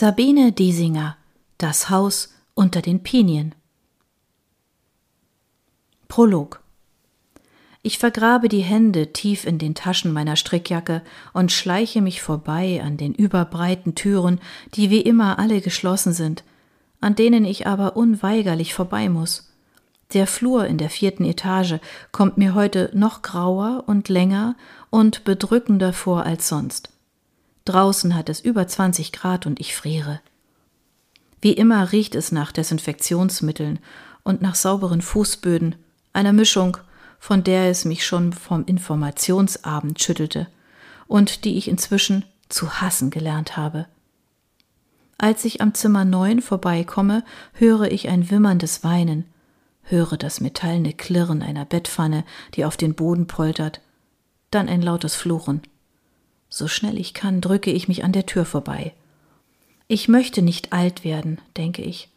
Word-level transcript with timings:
Sabine 0.00 0.50
Diesinger 0.50 1.18
Das 1.58 1.90
Haus 1.90 2.32
unter 2.54 2.80
den 2.80 3.02
Pinien 3.02 3.54
Prolog 6.08 6.62
Ich 7.82 7.98
vergrabe 7.98 8.48
die 8.48 8.62
Hände 8.62 9.12
tief 9.12 9.44
in 9.44 9.58
den 9.58 9.74
Taschen 9.74 10.14
meiner 10.14 10.36
Strickjacke 10.36 11.02
und 11.34 11.52
schleiche 11.52 12.00
mich 12.00 12.22
vorbei 12.22 12.80
an 12.82 12.96
den 12.96 13.14
überbreiten 13.14 13.94
Türen, 13.94 14.40
die 14.72 14.88
wie 14.88 15.02
immer 15.02 15.38
alle 15.38 15.60
geschlossen 15.60 16.14
sind, 16.14 16.44
an 17.02 17.14
denen 17.14 17.44
ich 17.44 17.66
aber 17.66 17.94
unweigerlich 17.94 18.72
vorbei 18.72 19.10
muss. 19.10 19.52
Der 20.14 20.26
Flur 20.26 20.64
in 20.64 20.78
der 20.78 20.88
vierten 20.88 21.26
Etage 21.26 21.74
kommt 22.10 22.38
mir 22.38 22.54
heute 22.54 22.90
noch 22.94 23.20
grauer 23.20 23.84
und 23.86 24.08
länger 24.08 24.56
und 24.88 25.24
bedrückender 25.24 25.92
vor 25.92 26.24
als 26.24 26.48
sonst. 26.48 26.88
Draußen 27.64 28.14
hat 28.14 28.28
es 28.28 28.40
über 28.40 28.66
20 28.66 29.12
Grad 29.12 29.46
und 29.46 29.60
ich 29.60 29.74
friere. 29.74 30.20
Wie 31.40 31.52
immer 31.52 31.92
riecht 31.92 32.14
es 32.14 32.32
nach 32.32 32.52
Desinfektionsmitteln 32.52 33.78
und 34.22 34.42
nach 34.42 34.54
sauberen 34.54 35.02
Fußböden, 35.02 35.76
einer 36.12 36.32
Mischung, 36.32 36.76
von 37.18 37.44
der 37.44 37.70
es 37.70 37.84
mich 37.84 38.06
schon 38.06 38.32
vom 38.32 38.64
Informationsabend 38.64 40.02
schüttelte 40.02 40.48
und 41.06 41.44
die 41.44 41.56
ich 41.56 41.68
inzwischen 41.68 42.24
zu 42.48 42.80
hassen 42.80 43.10
gelernt 43.10 43.56
habe. 43.56 43.86
Als 45.18 45.44
ich 45.44 45.60
am 45.60 45.74
Zimmer 45.74 46.04
9 46.04 46.40
vorbeikomme, 46.40 47.24
höre 47.52 47.92
ich 47.92 48.08
ein 48.08 48.30
wimmerndes 48.30 48.82
Weinen, 48.84 49.26
höre 49.82 50.16
das 50.16 50.40
metallene 50.40 50.94
Klirren 50.94 51.42
einer 51.42 51.66
Bettpfanne, 51.66 52.24
die 52.54 52.64
auf 52.64 52.76
den 52.76 52.94
Boden 52.94 53.26
poltert, 53.26 53.80
dann 54.50 54.68
ein 54.68 54.80
lautes 54.80 55.14
Fluchen. 55.14 55.62
So 56.50 56.68
schnell 56.68 56.98
ich 56.98 57.14
kann, 57.14 57.40
drücke 57.40 57.70
ich 57.70 57.88
mich 57.88 58.04
an 58.04 58.12
der 58.12 58.26
Tür 58.26 58.44
vorbei. 58.44 58.92
Ich 59.86 60.08
möchte 60.08 60.42
nicht 60.42 60.72
alt 60.72 61.04
werden, 61.04 61.38
denke 61.56 61.82
ich. 61.82 62.08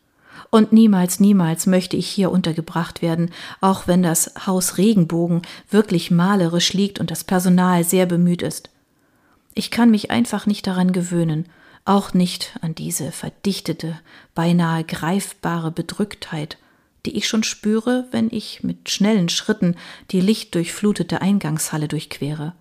Und 0.49 0.73
niemals, 0.73 1.19
niemals 1.19 1.67
möchte 1.67 1.95
ich 1.95 2.07
hier 2.07 2.31
untergebracht 2.31 3.01
werden, 3.01 3.31
auch 3.61 3.87
wenn 3.87 4.03
das 4.03 4.33
Haus 4.45 4.77
Regenbogen 4.77 5.43
wirklich 5.69 6.11
malerisch 6.11 6.73
liegt 6.73 6.99
und 6.99 7.11
das 7.11 7.23
Personal 7.23 7.83
sehr 7.83 8.05
bemüht 8.07 8.41
ist. 8.41 8.69
Ich 9.53 9.71
kann 9.71 9.91
mich 9.91 10.11
einfach 10.11 10.45
nicht 10.45 10.65
daran 10.65 10.91
gewöhnen, 10.91 11.47
auch 11.85 12.13
nicht 12.13 12.57
an 12.61 12.75
diese 12.75 13.11
verdichtete, 13.11 13.99
beinahe 14.33 14.83
greifbare 14.83 15.71
Bedrücktheit, 15.71 16.57
die 17.05 17.17
ich 17.17 17.27
schon 17.27 17.43
spüre, 17.43 18.07
wenn 18.11 18.29
ich 18.31 18.63
mit 18.63 18.89
schnellen 18.89 19.29
Schritten 19.29 19.75
die 20.11 20.21
lichtdurchflutete 20.21 21.21
Eingangshalle 21.21 21.87
durchquere. 21.87 22.53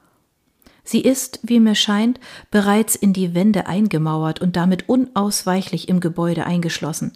Sie 0.85 1.01
ist, 1.01 1.41
wie 1.43 1.61
mir 1.61 1.75
scheint, 1.75 2.19
bereits 2.51 2.97
in 2.97 3.13
die 3.13 3.35
Wände 3.35 3.67
eingemauert 3.67 4.41
und 4.41 4.57
damit 4.57 4.89
unausweichlich 4.89 5.89
im 5.89 6.01
Gebäude 6.01 6.45
eingeschlossen. 6.45 7.13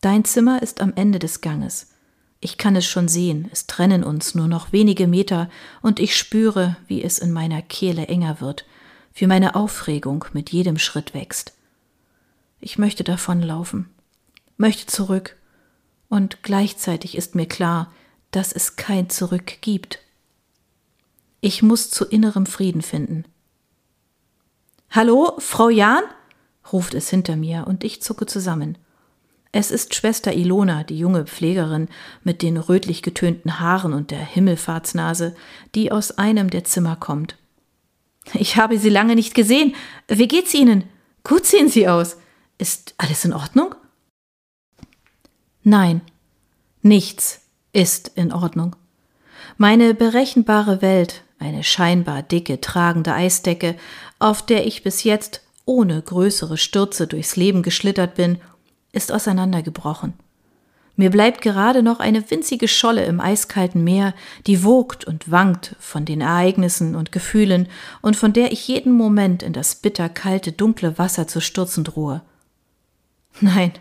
Dein 0.00 0.24
Zimmer 0.24 0.62
ist 0.62 0.80
am 0.80 0.92
Ende 0.94 1.18
des 1.18 1.40
Ganges. 1.40 1.88
Ich 2.40 2.58
kann 2.58 2.76
es 2.76 2.84
schon 2.86 3.08
sehen, 3.08 3.48
es 3.52 3.66
trennen 3.66 4.04
uns 4.04 4.34
nur 4.34 4.46
noch 4.46 4.72
wenige 4.72 5.06
Meter, 5.06 5.48
und 5.82 6.00
ich 6.00 6.16
spüre, 6.16 6.76
wie 6.86 7.02
es 7.02 7.18
in 7.18 7.32
meiner 7.32 7.62
Kehle 7.62 8.06
enger 8.06 8.40
wird, 8.40 8.66
wie 9.14 9.26
meine 9.26 9.54
Aufregung 9.54 10.24
mit 10.32 10.50
jedem 10.50 10.78
Schritt 10.78 11.14
wächst. 11.14 11.54
Ich 12.60 12.78
möchte 12.78 13.04
davonlaufen, 13.04 13.88
möchte 14.56 14.86
zurück, 14.86 15.36
und 16.08 16.42
gleichzeitig 16.42 17.16
ist 17.16 17.34
mir 17.34 17.46
klar, 17.46 17.92
dass 18.30 18.52
es 18.52 18.76
kein 18.76 19.08
Zurück 19.10 19.60
gibt. 19.60 19.98
Ich 21.40 21.62
muss 21.62 21.90
zu 21.90 22.04
innerem 22.04 22.46
Frieden 22.46 22.82
finden. 22.82 23.24
Hallo, 24.90 25.34
Frau 25.38 25.68
Jahn? 25.68 26.02
ruft 26.72 26.94
es 26.94 27.10
hinter 27.10 27.36
mir 27.36 27.66
und 27.66 27.84
ich 27.84 28.02
zucke 28.02 28.26
zusammen. 28.26 28.78
Es 29.52 29.70
ist 29.70 29.94
Schwester 29.94 30.32
Ilona, 30.34 30.84
die 30.84 30.98
junge 30.98 31.26
Pflegerin 31.26 31.88
mit 32.24 32.42
den 32.42 32.56
rötlich 32.56 33.02
getönten 33.02 33.60
Haaren 33.60 33.92
und 33.92 34.10
der 34.10 34.24
Himmelfahrtsnase, 34.24 35.34
die 35.74 35.92
aus 35.92 36.18
einem 36.18 36.50
der 36.50 36.64
Zimmer 36.64 36.96
kommt. 36.96 37.36
Ich 38.34 38.56
habe 38.56 38.78
Sie 38.78 38.90
lange 38.90 39.14
nicht 39.14 39.34
gesehen. 39.34 39.74
Wie 40.08 40.28
geht's 40.28 40.52
Ihnen? 40.52 40.84
Gut 41.22 41.46
sehen 41.46 41.68
Sie 41.68 41.88
aus. 41.88 42.16
Ist 42.58 42.94
alles 42.98 43.24
in 43.24 43.32
Ordnung? 43.32 43.74
Nein, 45.62 46.00
nichts 46.82 47.40
ist 47.72 48.08
in 48.14 48.32
Ordnung. 48.32 48.76
Meine 49.56 49.94
berechenbare 49.94 50.82
Welt, 50.82 51.22
eine 51.38 51.64
scheinbar 51.64 52.22
dicke, 52.22 52.60
tragende 52.60 53.12
Eisdecke, 53.12 53.76
auf 54.18 54.44
der 54.44 54.66
ich 54.66 54.82
bis 54.82 55.04
jetzt 55.04 55.42
ohne 55.64 56.00
größere 56.00 56.56
Stürze 56.56 57.06
durchs 57.06 57.36
Leben 57.36 57.62
geschlittert 57.62 58.14
bin, 58.14 58.38
ist 58.92 59.12
auseinandergebrochen. 59.12 60.14
Mir 60.98 61.10
bleibt 61.10 61.42
gerade 61.42 61.82
noch 61.82 62.00
eine 62.00 62.30
winzige 62.30 62.68
Scholle 62.68 63.04
im 63.04 63.20
eiskalten 63.20 63.84
Meer, 63.84 64.14
die 64.46 64.64
wogt 64.64 65.04
und 65.04 65.30
wankt 65.30 65.76
von 65.78 66.06
den 66.06 66.22
Ereignissen 66.22 66.96
und 66.96 67.12
Gefühlen 67.12 67.68
und 68.00 68.16
von 68.16 68.32
der 68.32 68.50
ich 68.50 68.66
jeden 68.66 68.92
Moment 68.92 69.42
in 69.42 69.52
das 69.52 69.74
bitterkalte, 69.74 70.52
dunkle 70.52 70.98
Wasser 70.98 71.28
zu 71.28 71.42
stürzen 71.42 71.84
drohe. 71.84 72.22
Nein, 73.42 73.72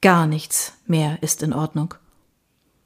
gar 0.00 0.28
nichts 0.28 0.74
mehr 0.86 1.18
ist 1.20 1.42
in 1.42 1.52
Ordnung. 1.52 1.94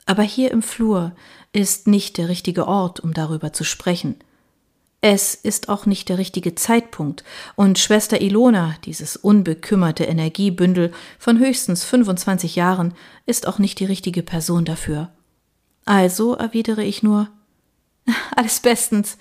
Aber 0.06 0.22
hier 0.22 0.50
im 0.50 0.62
Flur 0.62 1.12
ist 1.52 1.86
nicht 1.86 2.18
der 2.18 2.28
richtige 2.28 2.66
Ort, 2.66 3.00
um 3.00 3.12
darüber 3.12 3.52
zu 3.52 3.64
sprechen. 3.64 4.16
Es 5.00 5.34
ist 5.34 5.68
auch 5.68 5.86
nicht 5.86 6.08
der 6.08 6.18
richtige 6.18 6.54
Zeitpunkt, 6.54 7.24
und 7.56 7.78
Schwester 7.78 8.20
Ilona, 8.20 8.74
dieses 8.84 9.16
unbekümmerte 9.16 10.04
Energiebündel 10.04 10.92
von 11.18 11.38
höchstens 11.38 11.84
25 11.84 12.56
Jahren, 12.56 12.94
ist 13.24 13.46
auch 13.46 13.58
nicht 13.58 13.80
die 13.80 13.86
richtige 13.86 14.22
Person 14.22 14.66
dafür. 14.66 15.10
Also 15.86 16.34
erwidere 16.34 16.84
ich 16.84 17.02
nur 17.02 17.28
Alles 18.36 18.60
bestens. 18.60 19.18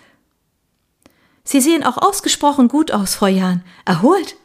Sie 1.43 1.61
sehen 1.61 1.83
auch 1.83 1.97
ausgesprochen 1.97 2.67
gut 2.67 2.91
aus, 2.91 3.15
Frau 3.15 3.27
Jahn. 3.27 3.63
Erholt? 3.85 4.35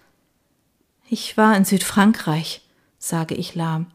Ich 1.08 1.36
war 1.36 1.56
in 1.56 1.64
Südfrankreich, 1.64 2.62
sage 2.98 3.34
ich 3.34 3.54
lahm. 3.54 3.86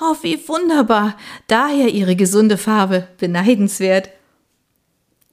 Oh, 0.00 0.16
wie 0.22 0.46
wunderbar. 0.48 1.16
Daher 1.46 1.88
Ihre 1.88 2.16
gesunde 2.16 2.58
Farbe. 2.58 3.08
Beneidenswert. 3.18 4.10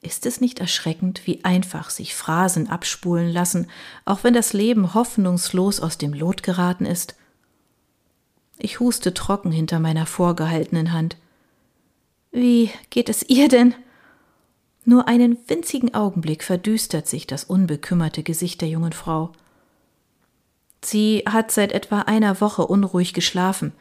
Ist 0.02 0.26
es 0.26 0.42
nicht 0.42 0.60
erschreckend, 0.60 1.26
wie 1.26 1.44
einfach 1.44 1.90
sich 1.90 2.14
Phrasen 2.14 2.70
abspulen 2.70 3.32
lassen, 3.32 3.68
auch 4.06 4.24
wenn 4.24 4.34
das 4.34 4.54
Leben 4.54 4.94
hoffnungslos 4.94 5.80
aus 5.80 5.98
dem 5.98 6.14
Lot 6.14 6.44
geraten 6.44 6.86
ist? 6.86 7.16
Ich 8.58 8.80
huste 8.80 9.14
trocken 9.14 9.52
hinter 9.52 9.80
meiner 9.80 10.06
vorgehaltenen 10.06 10.92
Hand. 10.92 11.18
Wie 12.32 12.70
geht 12.90 13.10
es 13.10 13.24
ihr 13.24 13.48
denn? 13.48 13.76
Nur 14.86 15.08
einen 15.08 15.38
winzigen 15.48 15.94
Augenblick 15.94 16.44
verdüstert 16.44 17.08
sich 17.08 17.26
das 17.26 17.46
unbekümmerte 17.46 18.24
Gesicht 18.24 18.62
der 18.62 18.70
jungen 18.70 18.94
Frau. 18.94 19.32
Sie 20.84 21.24
hat 21.26 21.52
seit 21.52 21.72
etwa 21.72 22.02
einer 22.02 22.42
Woche 22.42 22.68
unruhig 22.68 23.14
geschlafen, 23.14 23.72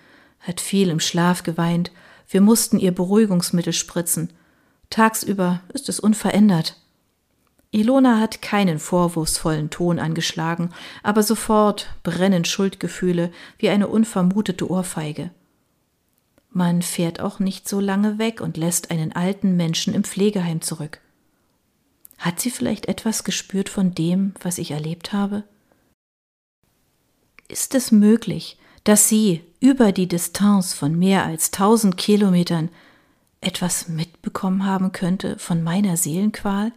hat 0.42 0.60
viel 0.60 0.90
im 0.90 1.00
Schlaf 1.00 1.42
geweint, 1.42 1.90
wir 2.28 2.40
mussten 2.40 2.78
ihr 2.78 2.92
Beruhigungsmittel 2.92 3.72
spritzen. 3.72 4.32
Tagsüber 4.90 5.60
ist 5.72 5.88
es 5.88 6.00
unverändert. 6.00 6.76
Ilona 7.70 8.20
hat 8.20 8.42
keinen 8.42 8.78
vorwurfsvollen 8.78 9.70
Ton 9.70 9.98
angeschlagen, 9.98 10.70
aber 11.02 11.22
sofort 11.22 11.94
brennen 12.02 12.44
Schuldgefühle 12.44 13.32
wie 13.58 13.70
eine 13.70 13.88
unvermutete 13.88 14.70
Ohrfeige. 14.70 15.30
Man 16.50 16.82
fährt 16.82 17.20
auch 17.20 17.38
nicht 17.38 17.66
so 17.66 17.80
lange 17.80 18.18
weg 18.18 18.42
und 18.42 18.58
lässt 18.58 18.90
einen 18.90 19.12
alten 19.12 19.56
Menschen 19.56 19.94
im 19.94 20.04
Pflegeheim 20.04 20.60
zurück. 20.60 21.00
Hat 22.18 22.40
sie 22.40 22.50
vielleicht 22.50 22.86
etwas 22.86 23.24
gespürt 23.24 23.70
von 23.70 23.94
dem, 23.94 24.34
was 24.42 24.58
ich 24.58 24.70
erlebt 24.70 25.14
habe? 25.14 25.44
Ist 27.48 27.74
es 27.74 27.90
möglich, 27.90 28.58
dass 28.84 29.08
sie 29.08 29.42
über 29.62 29.92
die 29.92 30.08
Distanz 30.08 30.74
von 30.74 30.98
mehr 30.98 31.24
als 31.24 31.52
tausend 31.52 31.96
Kilometern 31.96 32.68
etwas 33.40 33.86
mitbekommen 33.88 34.66
haben 34.66 34.90
könnte 34.90 35.38
von 35.38 35.62
meiner 35.62 35.96
Seelenqual? 35.96 36.72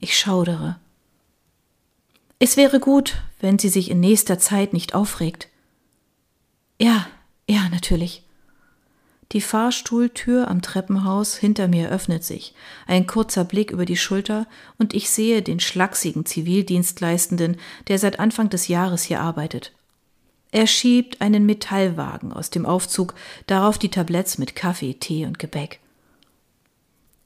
Ich 0.00 0.18
schaudere. 0.18 0.80
Es 2.40 2.56
wäre 2.56 2.80
gut, 2.80 3.22
wenn 3.38 3.60
sie 3.60 3.68
sich 3.68 3.88
in 3.88 4.00
nächster 4.00 4.40
Zeit 4.40 4.72
nicht 4.72 4.96
aufregt. 4.96 5.46
Ja, 6.80 7.06
ja, 7.48 7.68
natürlich. 7.68 8.24
Die 9.30 9.40
Fahrstuhltür 9.40 10.48
am 10.48 10.60
Treppenhaus 10.60 11.36
hinter 11.36 11.68
mir 11.68 11.88
öffnet 11.88 12.24
sich, 12.24 12.52
ein 12.88 13.06
kurzer 13.06 13.44
Blick 13.44 13.70
über 13.70 13.84
die 13.86 13.96
Schulter, 13.96 14.48
und 14.76 14.92
ich 14.92 15.08
sehe 15.08 15.40
den 15.40 15.60
schlachsigen 15.60 16.26
Zivildienstleistenden, 16.26 17.58
der 17.86 18.00
seit 18.00 18.18
Anfang 18.18 18.50
des 18.50 18.66
Jahres 18.66 19.04
hier 19.04 19.20
arbeitet. 19.20 19.72
Er 20.52 20.66
schiebt 20.66 21.22
einen 21.22 21.46
Metallwagen 21.46 22.32
aus 22.32 22.50
dem 22.50 22.66
Aufzug, 22.66 23.14
darauf 23.46 23.78
die 23.78 23.88
Tabletts 23.88 24.36
mit 24.36 24.54
Kaffee, 24.54 24.94
Tee 24.94 25.24
und 25.24 25.38
Gebäck. 25.38 25.80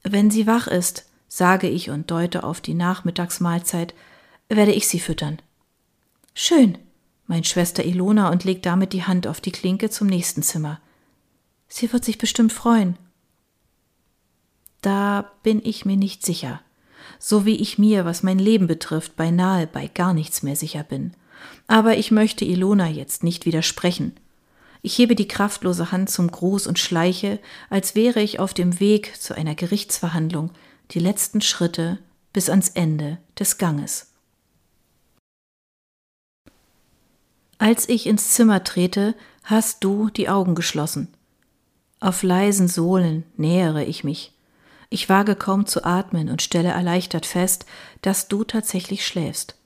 Wenn 0.01 0.31
sie 0.31 0.47
wach 0.47 0.67
ist, 0.67 1.05
sage 1.27 1.67
ich 1.67 1.89
und 1.89 2.09
deute 2.09 2.45
auf 2.45 2.61
die 2.61 2.73
Nachmittagsmahlzeit, 2.73 3.93
werde 4.47 4.71
ich 4.71 4.87
sie 4.87 5.01
füttern. 5.01 5.39
Schön, 6.33 6.77
meint 7.25 7.47
Schwester 7.47 7.83
Ilona 7.83 8.31
und 8.31 8.45
legt 8.45 8.65
damit 8.65 8.93
die 8.93 9.03
Hand 9.03 9.27
auf 9.27 9.41
die 9.41 9.51
Klinke 9.51 9.89
zum 9.89 10.07
nächsten 10.07 10.41
Zimmer. 10.41 10.79
Sie 11.67 11.91
wird 11.91 12.05
sich 12.05 12.17
bestimmt 12.17 12.53
freuen. 12.53 12.97
Da 14.81 15.33
bin 15.43 15.61
ich 15.65 15.83
mir 15.83 15.97
nicht 15.97 16.25
sicher, 16.25 16.61
so 17.19 17.45
wie 17.45 17.57
ich 17.57 17.77
mir, 17.77 18.05
was 18.05 18.23
mein 18.23 18.39
Leben 18.39 18.67
betrifft, 18.67 19.17
beinahe 19.17 19.67
bei 19.67 19.87
gar 19.87 20.13
nichts 20.13 20.43
mehr 20.43 20.55
sicher 20.55 20.83
bin. 20.83 21.13
Aber 21.67 21.97
ich 21.97 22.11
möchte 22.11 22.45
Ilona 22.45 22.87
jetzt 22.87 23.23
nicht 23.23 23.45
widersprechen. 23.45 24.13
Ich 24.81 24.97
hebe 24.97 25.15
die 25.15 25.27
kraftlose 25.27 25.91
Hand 25.91 26.09
zum 26.09 26.31
Gruß 26.31 26.67
und 26.67 26.79
schleiche, 26.79 27.39
als 27.69 27.95
wäre 27.95 28.21
ich 28.21 28.39
auf 28.39 28.53
dem 28.53 28.79
Weg 28.79 29.19
zu 29.19 29.35
einer 29.35 29.55
Gerichtsverhandlung, 29.55 30.51
die 30.91 30.99
letzten 30.99 31.41
Schritte 31.41 31.99
bis 32.31 32.49
ans 32.49 32.69
Ende 32.69 33.17
des 33.37 33.57
Ganges. 33.57 34.11
Als 37.57 37.89
ich 37.89 38.05
ins 38.05 38.31
Zimmer 38.31 38.63
trete, 38.63 39.15
hast 39.43 39.83
du 39.83 40.09
die 40.09 40.29
Augen 40.29 40.53
geschlossen. 40.53 41.07
Auf 41.99 42.21
leisen 42.21 42.67
Sohlen 42.67 43.23
nähere 43.35 43.83
ich 43.83 44.03
mich. 44.03 44.33
Ich 44.89 45.09
wage 45.09 45.35
kaum 45.35 45.65
zu 45.65 45.83
atmen 45.83 46.29
und 46.29 46.41
stelle 46.41 46.69
erleichtert 46.69 47.25
fest, 47.25 47.65
dass 48.01 48.27
du 48.27 48.43
tatsächlich 48.43 49.05
schläfst. 49.05 49.56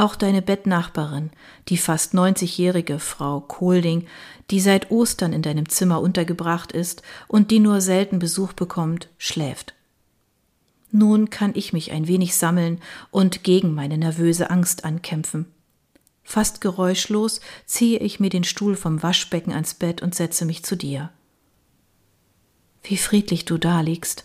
Auch 0.00 0.16
deine 0.16 0.40
Bettnachbarin, 0.40 1.28
die 1.68 1.76
fast 1.76 2.14
90-jährige 2.14 2.98
Frau 2.98 3.40
Kohlding, 3.40 4.06
die 4.50 4.58
seit 4.58 4.90
Ostern 4.90 5.34
in 5.34 5.42
deinem 5.42 5.68
Zimmer 5.68 6.00
untergebracht 6.00 6.72
ist 6.72 7.02
und 7.28 7.50
die 7.50 7.58
nur 7.58 7.82
selten 7.82 8.18
Besuch 8.18 8.54
bekommt, 8.54 9.10
schläft. 9.18 9.74
Nun 10.90 11.28
kann 11.28 11.52
ich 11.54 11.74
mich 11.74 11.92
ein 11.92 12.08
wenig 12.08 12.34
sammeln 12.34 12.80
und 13.10 13.44
gegen 13.44 13.74
meine 13.74 13.98
nervöse 13.98 14.48
Angst 14.48 14.86
ankämpfen. 14.86 15.44
Fast 16.24 16.62
geräuschlos 16.62 17.42
ziehe 17.66 17.98
ich 17.98 18.20
mir 18.20 18.30
den 18.30 18.44
Stuhl 18.44 18.76
vom 18.76 19.02
Waschbecken 19.02 19.52
ans 19.52 19.74
Bett 19.74 20.00
und 20.00 20.14
setze 20.14 20.46
mich 20.46 20.64
zu 20.64 20.78
dir. 20.78 21.10
Wie 22.84 22.96
friedlich 22.96 23.44
du 23.44 23.58
da 23.58 23.82
liegst. 23.82 24.24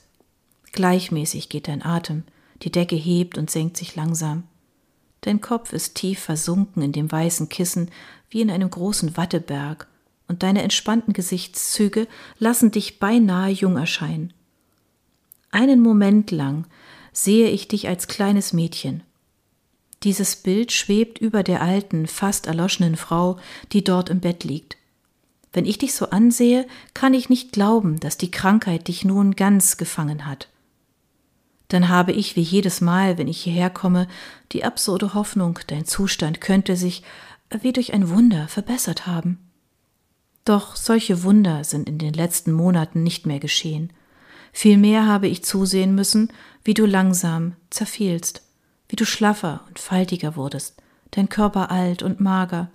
Gleichmäßig 0.72 1.50
geht 1.50 1.68
dein 1.68 1.84
Atem, 1.84 2.24
die 2.62 2.72
Decke 2.72 2.96
hebt 2.96 3.38
und 3.38 3.52
senkt 3.52 3.76
sich 3.76 3.98
langsam. 3.98 4.44
Dein 5.26 5.42
Kopf 5.42 5.74
ist 5.74 5.96
tief 5.96 6.20
versunken 6.20 6.84
in 6.84 6.92
dem 6.92 7.12
weißen 7.12 7.50
Kissen 7.50 7.90
wie 8.30 8.42
in 8.42 8.52
einem 8.52 8.70
großen 8.70 9.18
Watteberg, 9.18 9.88
und 10.28 10.44
deine 10.44 10.62
entspannten 10.62 11.14
Gesichtszüge 11.14 12.08
lassen 12.38 12.70
dich 12.70 13.00
beinahe 13.00 13.50
jung 13.50 13.76
erscheinen. 13.76 14.34
Einen 15.50 15.82
Moment 15.82 16.30
lang 16.30 16.66
sehe 17.12 17.50
ich 17.50 17.68
dich 17.68 17.88
als 17.88 18.08
kleines 18.08 18.54
Mädchen. 18.54 19.02
Dieses 20.04 20.36
Bild 20.36 20.72
schwebt 20.72 21.18
über 21.18 21.42
der 21.42 21.64
alten, 21.64 22.06
fast 22.06 22.46
erloschenen 22.46 22.96
Frau, 22.96 23.40
die 23.72 23.84
dort 23.84 24.12
im 24.12 24.20
Bett 24.20 24.44
liegt. 24.44 24.78
Wenn 25.54 25.66
ich 25.66 25.80
dich 25.80 25.96
so 25.96 26.12
ansehe, 26.12 26.68
kann 26.94 27.16
ich 27.16 27.30
nicht 27.30 27.52
glauben, 27.52 28.00
dass 28.00 28.18
die 28.18 28.30
Krankheit 28.30 28.90
dich 28.90 29.06
nun 29.06 29.36
ganz 29.36 29.78
gefangen 29.78 30.28
hat 30.28 30.50
dann 31.68 31.90
habe 31.90 32.12
ich 32.12 32.36
wie 32.36 32.42
jedes 32.42 32.82
Mal, 32.82 33.18
wenn 33.18 33.28
ich 33.28 33.42
hierher 33.42 33.70
komme, 33.70 34.08
die 34.52 34.64
absurde 34.64 35.14
Hoffnung, 35.14 35.60
dein 35.68 35.86
Zustand 35.86 36.42
könnte 36.42 36.76
sich 36.76 37.04
wie 37.62 37.74
durch 37.74 37.94
ein 37.94 38.10
Wunder 38.10 38.48
verbessert 38.48 39.08
haben. 39.08 39.40
Doch 40.46 40.76
solche 40.76 41.24
Wunder 41.24 41.64
sind 41.64 41.90
in 41.90 41.98
den 41.98 42.14
letzten 42.14 42.52
Monaten 42.52 43.02
nicht 43.02 43.26
mehr 43.26 43.40
geschehen. 43.40 43.92
Vielmehr 44.54 45.08
habe 45.08 45.28
ich 45.28 45.44
zusehen 45.44 45.96
müssen, 45.96 46.32
wie 46.64 46.74
du 46.74 46.86
langsam 46.86 47.56
zerfielst, 47.70 48.44
wie 48.88 48.96
du 48.96 49.06
schlaffer 49.06 49.62
und 49.68 49.80
faltiger 49.80 50.36
wurdest, 50.36 50.82
dein 51.12 51.30
Körper 51.30 51.72
alt 51.72 52.04
und 52.04 52.20
mager, 52.20 52.70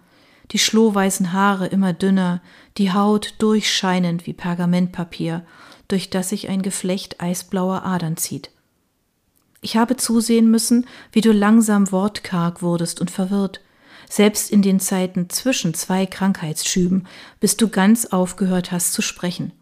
die 0.50 0.58
schlohweißen 0.58 1.32
Haare 1.32 1.68
immer 1.68 1.92
dünner, 1.92 2.42
die 2.76 2.92
Haut 2.92 3.34
durchscheinend 3.38 4.26
wie 4.26 4.32
Pergamentpapier, 4.32 5.46
durch 5.86 6.10
das 6.10 6.28
sich 6.28 6.48
ein 6.48 6.62
Geflecht 6.62 7.20
eisblauer 7.20 7.84
Adern 7.84 8.16
zieht. 8.16 8.50
Ich 9.60 9.76
habe 9.76 9.96
zusehen 9.96 10.50
müssen, 10.50 10.86
wie 11.12 11.20
du 11.20 11.32
langsam 11.32 11.92
wortkarg 11.92 12.62
wurdest 12.62 13.00
und 13.00 13.10
verwirrt, 13.10 13.60
selbst 14.08 14.50
in 14.50 14.62
den 14.62 14.80
Zeiten 14.80 15.28
zwischen 15.28 15.74
zwei 15.74 16.06
Krankheitsschüben, 16.06 17.06
bis 17.40 17.56
du 17.56 17.68
ganz 17.68 18.06
aufgehört 18.06 18.72
hast 18.72 18.92
zu 18.92 19.02
sprechen. 19.02 19.52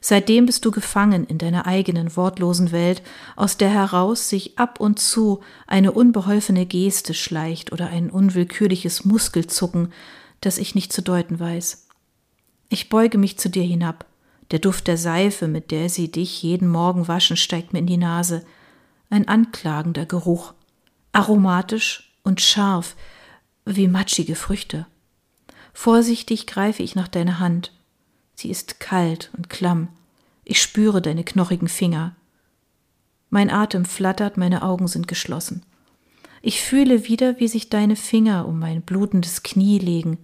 Seitdem 0.00 0.46
bist 0.46 0.64
du 0.64 0.70
gefangen 0.70 1.24
in 1.26 1.38
deiner 1.38 1.66
eigenen 1.66 2.16
wortlosen 2.16 2.70
Welt, 2.70 3.02
aus 3.34 3.56
der 3.56 3.68
heraus 3.68 4.28
sich 4.28 4.56
ab 4.56 4.78
und 4.78 5.00
zu 5.00 5.40
eine 5.66 5.90
unbeholfene 5.90 6.66
Geste 6.66 7.14
schleicht 7.14 7.72
oder 7.72 7.88
ein 7.88 8.10
unwillkürliches 8.10 9.04
Muskelzucken, 9.04 9.92
das 10.40 10.58
ich 10.58 10.76
nicht 10.76 10.92
zu 10.92 11.02
deuten 11.02 11.40
weiß. 11.40 11.88
Ich 12.68 12.88
beuge 12.88 13.18
mich 13.18 13.38
zu 13.38 13.50
dir 13.50 13.64
hinab. 13.64 14.06
Der 14.52 14.60
Duft 14.60 14.86
der 14.86 14.96
Seife, 14.96 15.48
mit 15.48 15.72
der 15.72 15.88
sie 15.88 16.12
dich 16.12 16.42
jeden 16.42 16.68
Morgen 16.68 17.08
waschen, 17.08 17.36
steigt 17.36 17.72
mir 17.72 17.80
in 17.80 17.86
die 17.86 17.96
Nase 17.96 18.44
ein 19.10 19.28
anklagender 19.28 20.06
Geruch, 20.06 20.54
aromatisch 21.12 22.12
und 22.22 22.40
scharf 22.40 22.96
wie 23.64 23.88
matschige 23.88 24.34
Früchte. 24.34 24.86
Vorsichtig 25.72 26.46
greife 26.46 26.82
ich 26.82 26.94
nach 26.94 27.08
deiner 27.08 27.38
Hand. 27.38 27.72
Sie 28.34 28.50
ist 28.50 28.80
kalt 28.80 29.30
und 29.36 29.48
klamm. 29.48 29.88
Ich 30.44 30.62
spüre 30.62 31.02
deine 31.02 31.24
knochigen 31.24 31.68
Finger. 31.68 32.16
Mein 33.30 33.50
Atem 33.50 33.84
flattert, 33.84 34.36
meine 34.36 34.62
Augen 34.62 34.88
sind 34.88 35.06
geschlossen. 35.08 35.62
Ich 36.40 36.62
fühle 36.62 37.06
wieder, 37.06 37.38
wie 37.40 37.48
sich 37.48 37.68
deine 37.68 37.96
Finger 37.96 38.46
um 38.46 38.58
mein 38.58 38.82
blutendes 38.82 39.42
Knie 39.42 39.78
legen. 39.78 40.18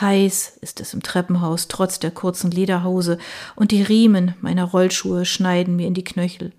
Heiß 0.00 0.58
ist 0.60 0.80
es 0.80 0.94
im 0.94 1.02
Treppenhaus 1.02 1.68
trotz 1.68 1.98
der 1.98 2.10
kurzen 2.10 2.50
Lederhose, 2.50 3.18
und 3.56 3.70
die 3.70 3.82
Riemen 3.82 4.34
meiner 4.40 4.64
Rollschuhe 4.64 5.24
schneiden 5.24 5.76
mir 5.76 5.86
in 5.86 5.94
die 5.94 6.04
Knöchel. 6.04 6.52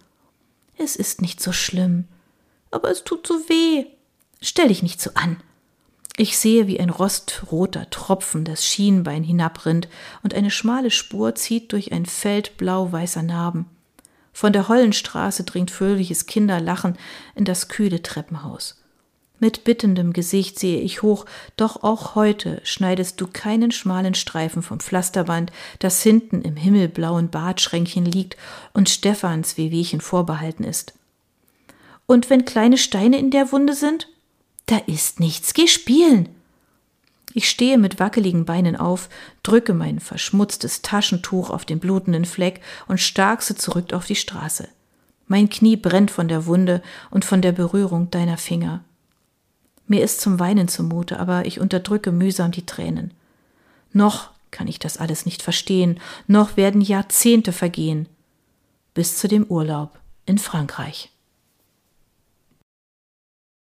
Es 0.83 0.97
ist 0.97 1.21
nicht 1.21 1.41
so 1.41 1.53
schlimm. 1.53 2.09
Aber 2.69 2.91
es 2.91 3.05
tut 3.05 3.25
so 3.25 3.35
weh. 3.47 3.85
Stell 4.41 4.67
dich 4.67 4.83
nicht 4.83 4.99
so 4.99 5.11
an. 5.13 5.37
Ich 6.17 6.37
sehe, 6.37 6.67
wie 6.67 6.79
ein 6.79 6.89
rostroter 6.89 7.89
Tropfen 7.89 8.43
das 8.43 8.65
Schienbein 8.65 9.23
hinabrinnt 9.23 9.87
und 10.23 10.33
eine 10.33 10.51
schmale 10.51 10.91
Spur 10.91 11.35
zieht 11.35 11.71
durch 11.71 11.93
ein 11.93 12.05
Feld 12.05 12.57
blau-weißer 12.57 13.23
Narben. 13.23 13.65
Von 14.33 14.51
der 14.51 14.67
Hollenstraße 14.67 15.43
dringt 15.45 15.71
fröhliches 15.71 16.25
Kinderlachen 16.25 16.97
in 17.33 17.45
das 17.45 17.69
kühle 17.69 18.03
Treppenhaus. 18.03 18.82
Mit 19.43 19.65
bittendem 19.65 20.13
Gesicht 20.13 20.57
sehe 20.57 20.79
ich 20.79 21.01
hoch, 21.01 21.25
doch 21.57 21.83
auch 21.83 22.15
heute 22.15 22.61
schneidest 22.63 23.19
du 23.19 23.27
keinen 23.27 23.71
schmalen 23.71 24.13
Streifen 24.13 24.63
vom 24.63 24.79
Pflasterband, 24.79 25.51
das 25.79 26.01
hinten 26.01 26.43
im 26.43 26.55
himmelblauen 26.55 27.29
Badschränkchen 27.29 28.05
liegt 28.05 28.37
und 28.71 28.87
Stephans 28.87 29.57
Wehwehchen 29.57 29.99
vorbehalten 29.99 30.63
ist. 30.63 30.93
Und 32.05 32.29
wenn 32.29 32.45
kleine 32.45 32.77
Steine 32.77 33.19
in 33.19 33.31
der 33.31 33.51
Wunde 33.51 33.73
sind? 33.73 34.07
Da 34.67 34.77
ist 34.87 35.19
nichts, 35.19 35.53
geh 35.53 35.67
spielen! 35.67 36.29
Ich 37.33 37.49
stehe 37.49 37.77
mit 37.77 37.99
wackeligen 37.99 38.45
Beinen 38.45 38.77
auf, 38.77 39.09
drücke 39.43 39.73
mein 39.73 39.99
verschmutztes 39.99 40.83
Taschentuch 40.83 41.49
auf 41.49 41.65
den 41.65 41.79
blutenden 41.79 42.23
Fleck 42.23 42.61
und 42.87 43.01
starkse 43.01 43.55
zurück 43.55 43.91
auf 43.91 44.05
die 44.05 44.15
Straße. 44.15 44.69
Mein 45.27 45.49
Knie 45.49 45.75
brennt 45.75 46.11
von 46.11 46.29
der 46.29 46.45
Wunde 46.45 46.81
und 47.11 47.25
von 47.25 47.41
der 47.41 47.51
Berührung 47.51 48.09
deiner 48.09 48.37
Finger. 48.37 48.85
Mir 49.93 50.03
ist 50.03 50.21
zum 50.21 50.39
Weinen 50.39 50.67
zumute, 50.67 51.19
aber 51.19 51.45
ich 51.45 51.59
unterdrücke 51.59 52.11
mühsam 52.11 52.49
die 52.49 52.65
Tränen. 52.65 53.13
Noch 53.91 54.31
kann 54.49 54.67
ich 54.67 54.79
das 54.79 54.97
alles 54.97 55.27
nicht 55.27 55.43
verstehen, 55.43 55.99
noch 56.25 56.57
werden 56.57 56.81
Jahrzehnte 56.81 57.51
vergehen 57.51 58.09
bis 58.95 59.19
zu 59.19 59.27
dem 59.27 59.43
Urlaub 59.43 59.99
in 60.25 60.39
Frankreich. 60.39 61.11